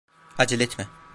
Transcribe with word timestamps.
Acele 0.37 0.63
etme. 0.63 0.87